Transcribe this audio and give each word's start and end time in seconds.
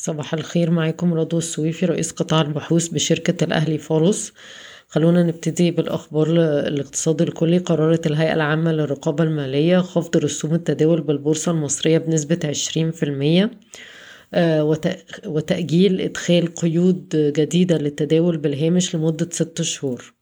صباح 0.00 0.34
الخير 0.34 0.70
معاكم 0.70 1.14
رضوى 1.14 1.38
السويفي 1.38 1.86
رئيس 1.86 2.12
قطاع 2.12 2.40
البحوث 2.40 2.88
بشركة 2.88 3.44
الأهلي 3.44 3.78
فولوس. 3.78 4.32
خلونا 4.88 5.22
نبتدي 5.22 5.70
بالأخبار 5.70 6.26
الاقتصاد 6.68 7.22
الكلي. 7.22 7.58
قررت 7.58 8.06
الهيئة 8.06 8.34
العامة 8.34 8.72
للرقابة 8.72 9.24
المالية 9.24 9.78
خفض 9.78 10.16
رسوم 10.16 10.54
التداول 10.54 11.00
بالبورصة 11.00 11.52
المصرية 11.52 11.98
بنسبة 11.98 12.38
عشرين 12.44 12.90
في 12.90 13.02
المية 13.02 13.50
وتأجيل 15.26 16.00
إدخال 16.00 16.54
قيود 16.54 17.08
جديدة 17.36 17.78
للتداول 17.78 18.36
بالهامش 18.36 18.96
لمدة 18.96 19.28
ست 19.32 19.62
شهور. 19.62 20.14
آه، 20.14 20.17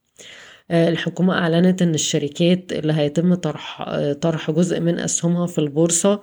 الحكومة 0.71 1.35
أعلنت 1.39 1.82
أن 1.82 1.95
الشركات 1.95 2.73
اللي 2.73 2.93
هيتم 2.93 3.35
طرح, 3.35 3.85
طرح 4.12 4.51
جزء 4.51 4.81
من 4.81 4.99
أسهمها 4.99 5.46
في 5.46 5.59
البورصة 5.59 6.21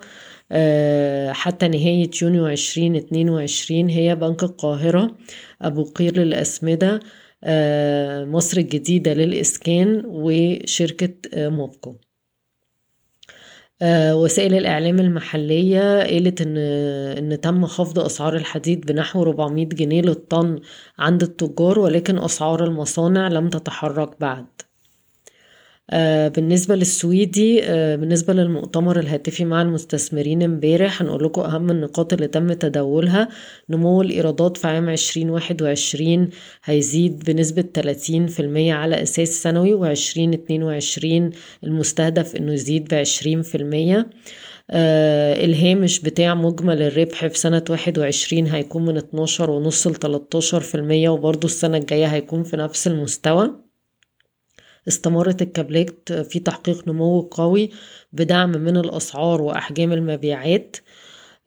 آه، 0.52 1.32
حتى 1.32 1.68
نهاية 1.68 2.10
يونيو 2.22 2.46
عشرين 2.46 2.96
اتنين 2.96 3.30
وعشرين 3.30 3.88
هي 3.88 4.14
بنك 4.16 4.42
القاهرة 4.42 5.16
أبو 5.62 5.84
قير 5.84 6.18
للأسمدة 6.18 7.00
آه، 7.44 8.24
مصر 8.24 8.58
الجديدة 8.58 9.14
للإسكان 9.14 10.02
وشركة 10.06 11.14
موبكو. 11.36 11.90
آه، 11.90 12.03
وسائل 14.14 14.54
الإعلام 14.54 15.00
المحلية 15.00 16.02
قالت 16.02 16.40
إن 16.40 16.56
إن 17.32 17.40
تم 17.40 17.66
خفض 17.66 17.98
أسعار 17.98 18.36
الحديد 18.36 18.86
بنحو 18.86 19.22
400 19.22 19.66
جنيه 19.66 20.02
للطن 20.02 20.60
عند 20.98 21.22
التجار 21.22 21.78
ولكن 21.78 22.18
أسعار 22.18 22.64
المصانع 22.64 23.28
لم 23.28 23.48
تتحرك 23.48 24.20
بعد. 24.20 24.46
آه، 24.62 24.63
بالنسبة 26.28 26.74
للسويدي 26.76 27.64
آه، 27.64 27.96
بالنسبة 27.96 28.32
للمؤتمر 28.32 28.98
الهاتفي 29.00 29.44
مع 29.44 29.62
المستثمرين 29.62 30.42
امبارح 30.42 31.02
هنقول 31.02 31.24
لكم 31.24 31.42
أهم 31.42 31.70
النقاط 31.70 32.12
اللي 32.12 32.26
تم 32.28 32.52
تداولها. 32.52 33.28
نمو 33.70 34.02
الإيرادات 34.02 34.56
في 34.56 34.66
عام 34.66 34.90
عشرين 34.90 35.30
واحد 35.30 35.62
وعشرين 35.62 36.30
هيزيد 36.64 37.24
بنسبة 37.24 37.62
تلاتين 37.62 38.26
في 38.26 38.40
المية 38.40 38.74
على 38.74 39.02
أساس 39.02 39.42
سنوي 39.42 39.74
وعشرين 39.74 40.32
اتنين 40.32 40.62
وعشرين 40.62 41.30
المستهدف 41.64 42.36
إنه 42.36 42.52
يزيد 42.52 42.88
في 43.42 43.54
المية. 43.54 44.10
آه 44.70 45.44
الهامش 45.44 46.00
بتاع 46.00 46.34
مجمل 46.34 46.82
الربح 46.82 47.26
في 47.26 47.38
سنة 47.38 47.64
واحد 47.70 47.98
وعشرين 47.98 48.46
هيكون 48.46 48.84
من 48.84 48.96
اتناشر 48.96 49.50
ونص 49.50 49.86
لتلاتاشر 49.86 50.60
في 50.60 50.74
المية 50.74 51.08
وبرضه 51.08 51.46
السنة 51.46 51.76
الجاية 51.78 52.06
هيكون 52.06 52.42
في 52.44 52.56
نفس 52.56 52.86
المستوى. 52.86 53.63
استمرت 54.88 55.42
الكابلات 55.42 56.12
في 56.12 56.38
تحقيق 56.38 56.88
نمو 56.88 57.20
قوي 57.20 57.70
بدعم 58.12 58.50
من 58.50 58.76
الأسعار 58.76 59.42
وأحجام 59.42 59.92
المبيعات. 59.92 60.76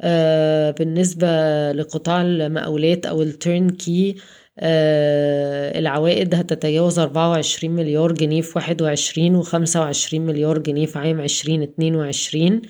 آه، 0.02 0.72
بالنسبة 0.72 1.28
لقطاع 1.72 2.22
المقاولات 2.22 3.06
أو 3.06 3.22
ال 3.22 3.70
turnkey 3.70 4.16
آه، 4.60 5.80
العوائد 5.80 6.36
هتتجاوز 6.36 7.00
24 7.00 7.76
مليار 7.76 8.12
جنيه 8.12 8.42
في 8.42 8.58
21 8.58 9.36
و 9.36 9.42
25 9.42 10.26
مليار 10.26 10.58
جنيه 10.58 10.86
في 10.86 11.00
عام 11.00 11.20
2022 11.20 12.62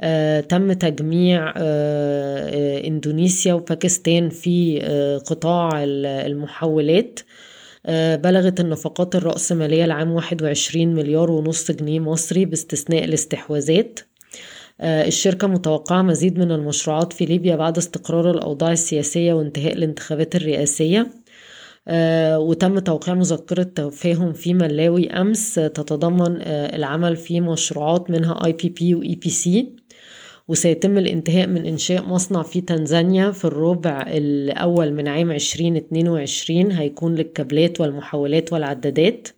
آه، 0.00 0.40
تم 0.40 0.72
تجميع 0.72 1.52
إندونيسيا 2.86 3.54
وباكستان 3.54 4.28
في 4.28 4.80
قطاع 5.26 5.70
المحولات. 5.84 7.20
بلغت 8.16 8.60
النفقات 8.60 9.14
الرأسمالية 9.16 9.84
العام 9.84 10.10
21 10.10 10.94
مليار 10.94 11.30
ونص 11.30 11.70
جنيه 11.70 12.00
مصري 12.00 12.44
باستثناء 12.44 13.04
الاستحواذات. 13.04 14.00
آه، 14.80 15.06
الشركة 15.06 15.48
متوقعة 15.48 16.02
مزيد 16.02 16.38
من 16.38 16.52
المشروعات 16.52 17.12
في 17.12 17.24
ليبيا 17.24 17.56
بعد 17.56 17.78
استقرار 17.78 18.30
الأوضاع 18.30 18.72
السياسية 18.72 19.32
وانتهاء 19.32 19.72
الانتخابات 19.72 20.36
الرئاسية. 20.36 21.10
آه، 21.88 22.38
وتم 22.38 22.78
توقيع 22.78 23.14
مذكرة 23.14 23.62
تفاهم 23.62 24.32
في 24.32 24.54
ملاوي 24.54 25.10
أمس 25.10 25.54
تتضمن 25.54 26.42
العمل 26.46 27.16
في 27.16 27.40
مشروعات 27.40 28.10
منها 28.10 28.46
IPP 28.46 28.94
و 28.94 29.14
EPC 29.14 29.76
وسيتم 30.48 30.98
الانتهاء 30.98 31.46
من 31.46 31.66
إنشاء 31.66 32.02
مصنع 32.02 32.42
في 32.42 32.60
تنزانيا 32.60 33.30
في 33.30 33.44
الربع 33.44 34.04
الأول 34.08 34.92
من 34.92 35.08
عام 35.08 35.30
2022 35.30 36.72
هيكون 36.72 37.14
للكابلات 37.14 37.80
والمحولات 37.80 38.52
والعدادات. 38.52 39.28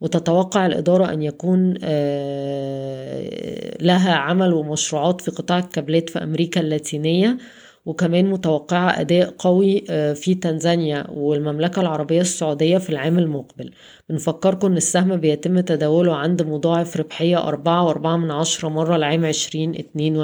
وتتوقع 0.00 0.66
الإدارة 0.66 1.12
أن 1.12 1.22
يكون 1.22 1.74
آه، 1.82 3.76
لها 3.82 4.12
عمل 4.14 4.52
ومشروعات 4.52 5.20
في 5.20 5.30
قطاع 5.30 5.58
الكابلات 5.58 6.10
في 6.10 6.22
أمريكا 6.22 6.60
اللاتينية. 6.60 7.38
وكمان 7.84 8.30
متوقعة 8.30 9.00
أداء 9.00 9.34
قوي 9.38 9.84
آه، 9.90 10.12
في 10.12 10.34
تنزانيا 10.34 11.06
والمملكة 11.10 11.80
العربية 11.80 12.20
السعودية 12.20 12.78
في 12.78 12.90
العام 12.90 13.18
المقبل. 13.18 13.70
بنفكركم 14.08 14.66
أن 14.66 14.76
السهم 14.76 15.16
بيتم 15.16 15.60
تداوله 15.60 16.16
عند 16.16 16.42
مضاعف 16.42 16.96
ربحية 16.96 17.48
أربعة 17.48 17.84
وأربعة 17.84 18.16
من 18.16 18.30
عشرة 18.30 18.68
مرة 18.68 18.96
لعام 18.96 19.24
عشرين 19.24 19.74
اتنين 19.74 20.16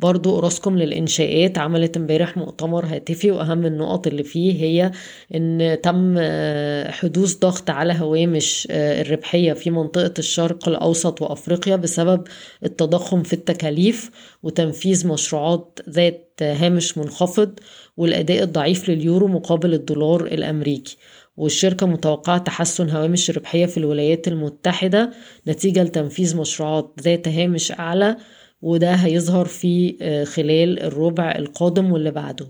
برضو 0.00 0.34
أوراسكوم 0.34 0.78
للإنشاءات 0.78 1.58
عملت 1.58 1.96
امبارح 1.96 2.36
مؤتمر 2.36 2.86
هاتفي 2.86 3.30
وأهم 3.30 3.66
النقط 3.66 4.06
اللي 4.06 4.22
فيه 4.22 4.62
هي 4.62 4.90
إن 5.34 5.78
تم 5.82 6.14
آه، 6.18 6.90
حدوث 6.90 7.38
ضغط 7.38 7.70
على 7.70 7.92
هوامش 7.92 8.68
آه، 8.70 9.02
الربحية 9.02 9.52
في 9.52 9.70
منطقة 9.70 10.14
الشرق 10.18 10.68
الأوسط 10.68 11.22
وأفريقيا 11.22 11.76
بسبب 11.76 12.24
التضخم 12.64 13.22
في 13.22 13.32
التكاليف 13.32 14.10
وتنفيذ 14.42 15.08
مشروعات 15.08 15.78
ذات 15.90 16.26
هامش 16.42 16.98
منخفض 16.98 17.60
والأداء 17.96 18.42
الضعيف 18.42 18.88
لليورو 18.90 19.28
مقابل 19.28 19.74
الدولار 19.74 20.26
الأمريكي. 20.26 20.96
والشركة 21.36 21.86
متوقعة 21.86 22.38
تحسن 22.38 22.90
هوامش 22.90 23.30
الربحية 23.30 23.66
في 23.66 23.76
الولايات 23.78 24.28
المتحدة 24.28 25.10
نتيجة 25.48 25.82
لتنفيذ 25.82 26.36
مشروعات 26.36 26.94
ذات 27.00 27.28
هامش 27.28 27.72
أعلى 27.72 28.16
وده 28.62 28.92
هيظهر 28.92 29.44
في 29.44 29.96
آه، 30.02 30.24
خلال 30.24 30.82
الربع 30.82 31.34
القادم 31.38 31.92
واللي 31.92 32.10
بعده. 32.10 32.46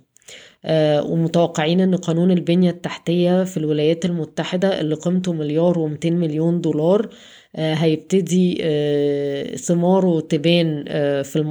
آه، 0.64 1.02
ومتوقعين 1.02 1.80
إن 1.80 1.94
قانون 1.96 2.30
البنية 2.30 2.70
التحتية 2.70 3.44
في 3.44 3.56
الولايات 3.56 4.04
المتحدة 4.04 4.80
اللي 4.80 4.94
قيمته 4.94 5.32
مليار 5.32 5.78
ومتين 5.78 6.16
مليون 6.16 6.60
دولار 6.60 7.08
آه، 7.56 7.74
هيبتدي 7.74 8.54
ثماره 9.56 10.20
تبان 10.20 10.84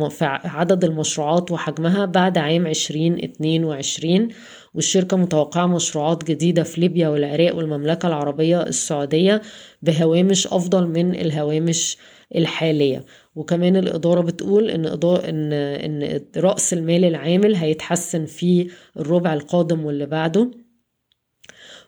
في 0.09 0.39
عدد 0.45 0.83
المشروعات 0.83 1.51
وحجمها 1.51 2.05
بعد 2.05 2.37
عام 2.37 2.67
عشرين 2.67 3.23
اتنين 3.23 3.63
وعشرين. 3.63 4.27
والشركة 4.73 5.17
متوقعة 5.17 5.67
مشروعات 5.67 6.23
جديدة 6.23 6.63
في 6.63 6.81
ليبيا 6.81 7.07
والعراق 7.09 7.55
والمملكة 7.55 8.07
العربية 8.07 8.61
السعودية 8.61 9.41
بهوامش 9.81 10.47
أفضل 10.47 10.87
من 10.87 11.15
الهوامش 11.15 11.97
الحالية. 12.35 13.05
وكمان 13.35 13.75
الإدارة 13.77 14.21
بتقول 14.21 14.69
إن 14.69 14.85
إن 14.85 15.53
إن 15.53 16.21
رأس 16.37 16.73
المال 16.73 17.05
العامل 17.05 17.55
هيتحسن 17.55 18.25
في 18.25 18.69
الربع 18.97 19.33
القادم 19.33 19.85
واللي 19.85 20.05
بعده. 20.05 20.51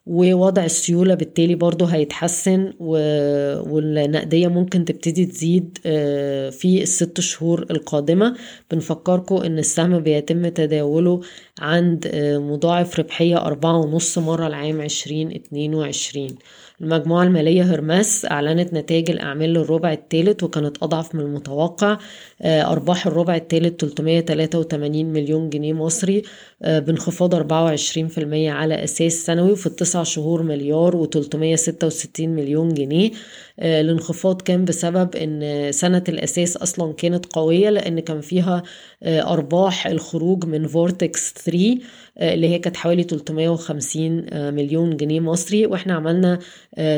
ووضع 0.06 0.66
السيولة 0.66 1.14
بالتالي 1.16 1.56
برضه 1.56 1.86
هيتحسن 1.86 2.74
والنقدية 2.80 4.48
ممكن 4.48 4.86
تبتدي 4.86 5.26
تزيد 5.26 5.78
آه، 5.86 6.50
في 6.50 6.82
الست 6.84 7.20
شهور 7.20 7.66
القادمة. 7.72 8.38
بنفكركم 8.72 9.36
إن 9.36 9.60
السهم 9.60 10.00
بيتم 10.00 10.48
تداوله 10.48 11.22
عند 11.62 12.12
آه، 12.14 12.38
مضاعف 12.38 13.00
ربحية 13.00 13.38
أربعة 13.38 13.78
ونص 13.78 14.18
مرة 14.18 14.48
العام 14.48 14.82
عشرين 14.82 15.32
اتنين 15.32 15.76
وعشرين. 15.76 16.36
المجموعة 16.82 17.24
المالية 17.24 17.64
هرمس 17.64 18.26
أعلنت 18.26 18.74
نتائج 18.74 19.12
الأعمال 19.12 19.54
للربع 19.54 19.94
الثالث 19.94 20.44
وكانت 20.44 20.84
أضعف 20.84 21.16
من 21.16 21.22
المتوقع. 21.22 21.98
آه، 22.42 22.72
أرباح 22.72 23.08
الربع 23.08 23.36
الثالث 23.36 23.80
383 23.80 25.06
مليون 25.06 25.50
جنيه 25.50 25.74
مصري. 25.74 26.22
آه، 26.64 26.80
بانخفاض 26.80 27.36
24% 27.36 28.52
على 28.52 28.84
أساس 28.84 29.14
سنوي 29.14 29.52
وفي 29.52 29.68
التسع 29.68 30.04
شهور 30.04 30.44
مليار 30.44 31.04
و366 31.06 32.20
مليون 32.20 32.74
جنيه. 32.74 33.12
الانخفاض 33.60 34.42
كان 34.42 34.66
بسبب 34.66 35.16
إن 35.16 35.72
سنة 35.72 36.04
الأساس 36.10 36.58
أصلا 36.58 36.94
كانت 36.94 37.26
قوية 37.26 37.70
لأن 37.70 38.00
كان 38.00 38.22
فيها 38.22 38.64
أرباح 39.04 39.88
الخروج 39.88 40.46
من 40.46 40.68
فورتكس 40.68 41.34
3 41.52 41.80
آه، 42.18 42.34
اللي 42.34 42.50
هي 42.50 42.60
كانت 42.60 42.78
حوالي 42.78 43.04
350 43.04 44.26
مليون 44.54 44.98
جنيه 44.98 45.20
مصري. 45.20 45.66
وإحنا 45.66 45.94
عملنا 45.94 46.40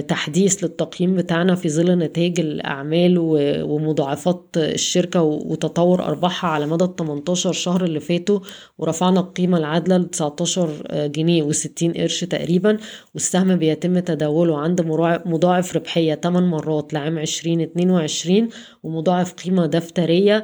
تحديث 0.08 0.64
للتقييم 0.64 1.16
بتاعنا 1.16 1.56
في 1.56 1.70
ظل 1.70 1.98
نتائج 1.98 2.40
الأعمال 2.40 3.16
ومضاعفات 3.64 4.46
الشركة 4.58 5.22
وتطور 5.22 6.04
أرباحها 6.04 6.50
على 6.50 6.66
مدى 6.66 6.84
ال 6.84 6.96
18 6.96 7.52
شهر 7.52 7.84
اللي 7.84 8.00
فاتوا. 8.00 8.40
ورفعنا 8.78 9.20
القيمة 9.20 9.58
العادلة 9.58 9.98
ل 9.98 10.10
19 10.10 10.70
جنيه 11.08 11.44
و60 11.44 11.98
قرش 11.98 12.24
تقريبا. 12.24 12.78
والسهم 13.14 13.56
بيتم 13.56 14.00
تداوله 14.00 14.58
عند 14.58 14.82
مضاعف 15.26 15.76
ربحية 15.76 16.16
8 16.16 16.48
مرات 16.48 16.94
لعام 16.94 17.18
2022 17.18 18.50
ومضاعف 18.84 19.34
قيمة 19.34 19.66
دفترية. 19.66 20.44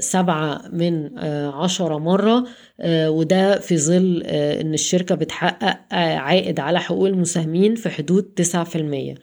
سبعة 0.00 0.62
من 0.72 1.18
عشرة 1.48 1.98
مرة 1.98 2.44
وده 2.88 3.58
في 3.58 3.78
ظل 3.78 4.22
إن 4.26 4.74
الشركة 4.74 5.14
بتحقق 5.14 5.78
عائد 5.94 6.60
على 6.60 6.80
حقوق 6.80 7.06
المساهمين 7.06 7.74
في 7.74 7.88
حدود 7.90 8.22
تسعة 8.22 8.64
في 8.64 8.76
المية. 8.76 9.14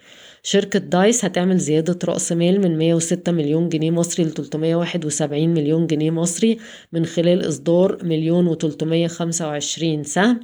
شركة 0.43 0.79
دايس 0.79 1.25
هتعمل 1.25 1.57
زيادة 1.57 1.99
رأس 2.05 2.31
مال 2.31 2.61
من 2.61 2.77
106 2.77 3.31
مليون 3.31 3.69
جنيه 3.69 3.91
مصري 3.91 4.25
ل 4.25 4.31
371 4.31 5.49
مليون 5.49 5.87
جنيه 5.87 6.11
مصري 6.11 6.57
من 6.93 7.05
خلال 7.05 7.47
إصدار 7.47 7.97
مليون 8.03 8.55
و325 8.55 10.01
سهم 10.07 10.39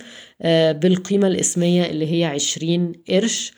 بالقيمة 0.74 1.28
الإسمية 1.28 1.86
اللي 1.86 2.12
هي 2.12 2.26
20 2.26 2.92
قرش. 3.10 3.54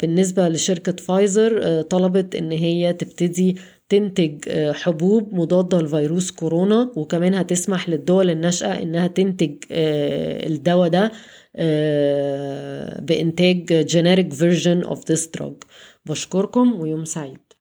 بالنسبة 0.00 0.48
لشركة 0.48 0.92
فايزر 1.04 1.82
طلبت 1.82 2.34
إن 2.34 2.52
هي 2.52 2.92
تبتدي 2.92 3.56
تنتج 3.92 4.50
حبوب 4.72 5.34
مضادة 5.34 5.78
لفيروس 5.80 6.30
كورونا 6.30 6.92
وكمان 6.96 7.34
هتسمح 7.34 7.88
للدول 7.88 8.30
الناشئة 8.30 8.82
إنها 8.82 9.06
تنتج 9.06 9.54
الدواء 10.50 10.88
ده 10.88 11.12
بإنتاج 13.08 13.86
generic 13.92 14.30
version 14.42 14.88
of 14.92 14.98
this 14.98 15.22
drug. 15.36 15.56
بشكركم 16.06 16.80
ويوم 16.80 17.04
سعيد. 17.04 17.38